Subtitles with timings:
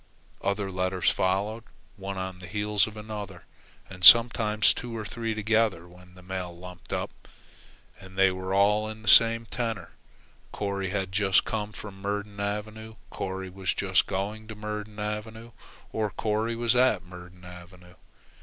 [0.41, 1.63] Other letters followed,
[1.95, 3.43] one on the heels of another,
[3.87, 7.11] and sometimes two or three together when the mail lumped up.
[7.99, 9.91] And they were all in the same tenor.
[10.51, 15.51] Corry had just come from Myrdon Avenue; Corry was just going to Myrdon Avenue;
[15.91, 17.93] or Corry was at Myrdon Avenue.